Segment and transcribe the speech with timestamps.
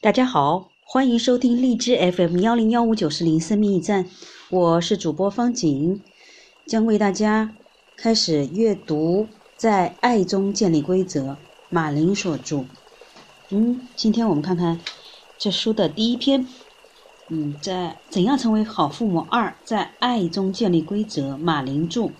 [0.00, 4.06] 大家好，欢迎收听荔枝 FM 幺零幺五九四零生命驿站，
[4.50, 6.02] 我是主播方景，
[6.66, 7.56] 将为大家
[7.96, 9.22] 开始阅读
[9.56, 11.32] 《在爱中建立规则》，
[11.70, 12.66] 马林所著。
[13.48, 14.78] 嗯，今天我们看看
[15.38, 16.46] 这书的第一篇。
[17.28, 21.38] 嗯，在怎样成为好父母二，在爱中建立规则。
[21.38, 22.10] 马林著。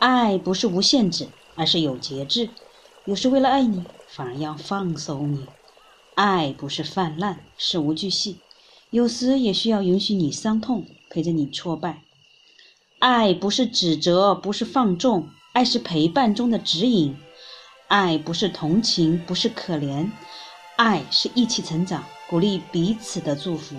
[0.00, 2.50] 爱不是无限制，而是有节制。
[3.04, 5.46] 有时为了爱你，反而要放手你。
[6.14, 8.38] 爱不是泛滥，事无巨细，
[8.90, 12.02] 有时也需要允许你伤痛，陪着你挫败。
[13.00, 17.16] 爱不是指责，不是放纵，爱是陪伴中的指引。
[17.88, 20.08] 爱不是同情，不是可怜，
[20.76, 23.76] 爱是一起成长，鼓励彼此的祝福。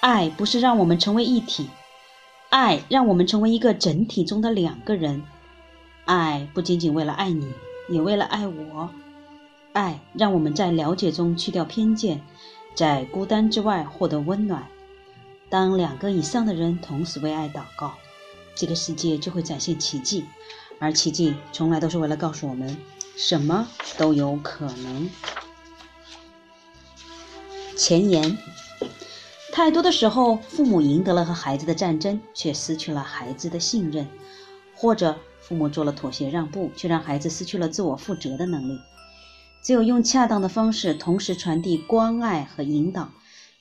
[0.00, 1.68] 爱不是让我们成为一体，
[2.48, 5.22] 爱让我们成为一个整体中的两个人。
[6.06, 7.52] 爱不仅仅为了爱你，
[7.90, 8.88] 也为了爱我。
[9.76, 12.22] 爱让我们在了解中去掉偏见，
[12.74, 14.66] 在孤单之外获得温暖。
[15.50, 17.92] 当两个以上的人同时为爱祷告，
[18.54, 20.24] 这个世界就会展现奇迹，
[20.78, 22.74] 而奇迹从来都是为了告诉我们，
[23.18, 25.10] 什么都有可能。
[27.76, 28.38] 前言：
[29.52, 34.06] 太多的时候，父母赢得了和孩子的战争，却失去了孩子的信任；
[34.74, 38.80] 或者父母做了妥协让步，却让孩子失去了自我负责的能力。
[39.66, 43.10] 只有用恰当的方式，同时传递关爱和引导，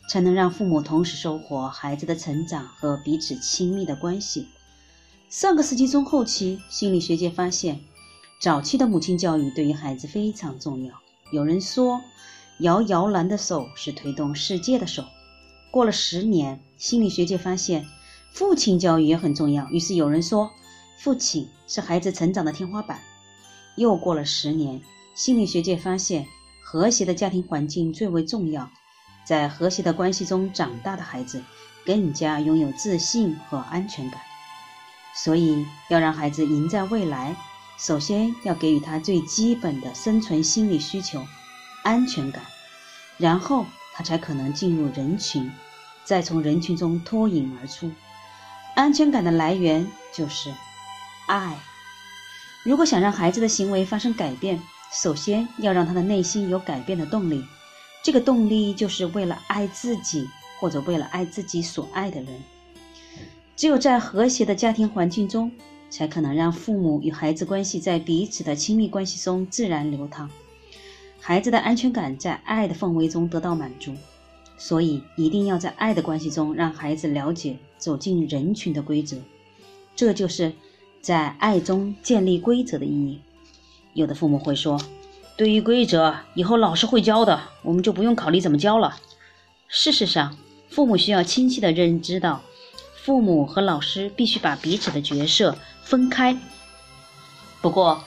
[0.08, 4.48] 才能让父母同时收获孩子的成长和彼此亲密的关系。
[5.30, 7.80] 上个世纪中后期，心理学界发现，
[8.40, 10.94] 早期的母亲教育对于孩子非常重要。
[11.32, 12.00] 有人说，
[12.60, 15.06] 摇摇篮的手是推动世界的手。
[15.72, 17.84] 过了十年，心理学界发现，
[18.32, 19.68] 父亲教育也很重要。
[19.72, 20.52] 于是有人说，
[21.00, 23.00] 父亲是孩子成长的天花板。
[23.76, 24.80] 又过了十年。
[25.16, 26.28] 心理学界发现，
[26.62, 28.70] 和谐的家庭环境最为重要。
[29.24, 31.42] 在和谐的关系中长大的孩子，
[31.86, 34.20] 更加拥有自信和安全感。
[35.16, 37.34] 所以，要让孩子赢在未来，
[37.80, 41.26] 首先要给予他最基本的生存心理需求——
[41.84, 42.44] 安全感，
[43.18, 45.50] 然后他才可能进入人群，
[46.04, 47.90] 再从人群中脱颖而出。
[48.76, 50.54] 安全感的来源就是
[51.28, 51.58] 爱。
[52.66, 54.62] 如果想让孩子的行为发生改变，
[54.92, 57.44] 首先要让他的内心有改变的动力，
[58.04, 60.28] 这个动力就是为了爱自己，
[60.60, 62.34] 或者为了爱自己所爱的人。
[63.56, 65.52] 只有在和谐的家庭环境中，
[65.90, 70.30] 才可能让父母与孩子关系在彼此的亲密关系中自然流淌，
[71.20, 73.94] 孩子的安全感在爱的氛围中得到满足。
[74.58, 79.18] 所以，一定要在爱的关系中让孩子了解走进人群的规则，
[79.98, 80.54] 这就是
[81.02, 83.20] 在爱中建立规则的意义。
[83.96, 84.78] 有的父母会说
[85.38, 88.98] ：“对于规则，以后老师会教的，我们就不用考虑怎么教了。”
[89.70, 90.36] 事实上，
[90.70, 92.42] 父母需要清晰地认知到，
[93.02, 96.38] 父母和老师必须把彼此的角色分开。
[97.62, 98.04] 不过，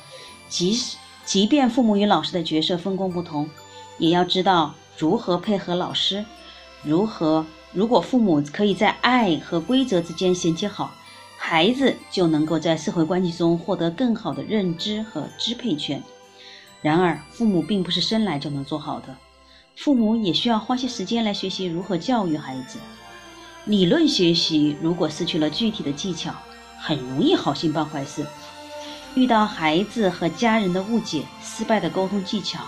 [0.51, 3.49] 即使即便父母与老师的角色分工不同，
[3.97, 6.23] 也要知道如何配合老师。
[6.83, 7.47] 如何？
[7.73, 10.93] 如果父母可以在爱和规则之间衔接好。
[11.51, 16.03] 孩子就能够在社会关系中获得更好的认知和支配权。
[16.83, 19.17] 然而，父母并不是生来就能做好的，
[19.75, 22.79] 父母也需要花些时间来学习如何教育孩子。
[23.65, 26.35] 理论学习如果失去了具体的技巧，
[26.79, 28.27] 很容易好心办坏事。
[29.15, 32.61] 遇到孩子和家人的误解、失败的沟通技巧，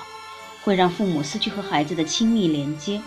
[0.65, 2.99] 会让父母失去和孩子的亲密连接，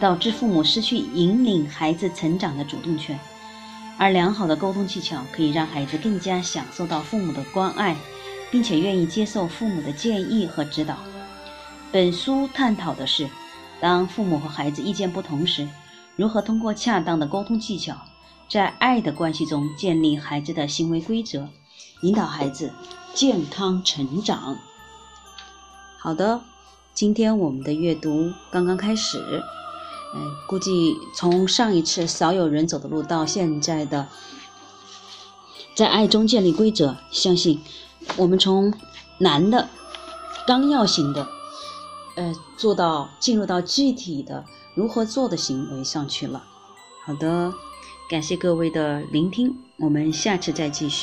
[0.00, 3.18] 导致父母失去引领孩子成长的主动权。
[3.98, 7.96] 而良好的沟通技巧可以让孩子更加享受到父母的关爱，
[8.50, 10.98] 并且愿意接受父母的建议和指导。
[11.90, 13.26] 本书探讨的是，
[13.80, 15.66] 当父母和孩子意见不同时，
[16.14, 17.96] 如何通过恰当的沟通技巧，
[18.50, 21.48] 在爱的关系中建立孩子的行为规则，
[22.02, 22.70] 引导孩子
[23.14, 24.58] 健康成长。
[25.98, 26.42] 好的，
[26.92, 29.42] 今天我们的阅读刚刚开始。
[30.46, 34.08] 估计从上一次少有人走的路到现在的
[35.74, 37.60] 在爱中建立规则，相信
[38.16, 38.72] 我们从
[39.18, 39.68] 难的
[40.46, 41.28] 纲要型的，
[42.14, 46.44] 呃，做到进入到具体的如何做的行为上去了。
[47.04, 47.52] 好的，
[48.08, 50.94] 感谢各位的聆听，我们下次再继续。